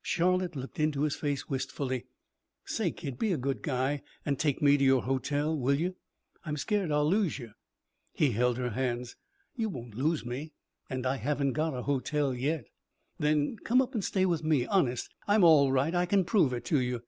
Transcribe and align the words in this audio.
Charlotte 0.00 0.56
looked 0.56 0.80
into 0.80 1.02
his 1.02 1.14
face 1.16 1.50
wistfully. 1.50 2.06
"Say, 2.64 2.92
kid, 2.92 3.18
be 3.18 3.30
a 3.30 3.36
good 3.36 3.60
guy 3.60 4.00
and 4.24 4.38
take 4.38 4.62
me 4.62 4.78
to 4.78 4.82
your 4.82 5.02
hotel, 5.02 5.54
will 5.54 5.74
you? 5.78 5.96
I'm 6.46 6.56
scared 6.56 6.90
I'll 6.90 7.06
lose 7.06 7.38
you." 7.38 7.50
He 8.14 8.30
held 8.30 8.56
her 8.56 8.70
hands. 8.70 9.16
"You 9.54 9.68
won't 9.68 9.94
lose 9.94 10.24
me. 10.24 10.54
And 10.88 11.04
I 11.04 11.16
haven't 11.16 11.52
got 11.52 11.76
a 11.76 11.82
hotel 11.82 12.32
yet." 12.32 12.64
"Then 13.18 13.58
come 13.64 13.82
up 13.82 13.94
an' 13.94 14.00
stay 14.00 14.24
with 14.24 14.42
me. 14.42 14.64
Honest, 14.66 15.12
I'm 15.28 15.44
all 15.44 15.70
right. 15.70 15.94
I 15.94 16.06
can 16.06 16.24
prove 16.24 16.54
it 16.54 16.64
to 16.64 16.80
you. 16.80 17.02